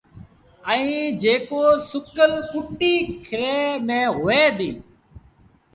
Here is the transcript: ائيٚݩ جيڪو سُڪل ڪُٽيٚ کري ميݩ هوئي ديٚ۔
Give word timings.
ائيٚݩ 0.69 1.15
جيڪو 1.21 1.61
سُڪل 1.89 2.31
ڪُٽيٚ 2.51 3.07
کري 3.25 3.55
ميݩ 3.87 4.13
هوئي 4.15 4.45
ديٚ۔ 4.57 4.77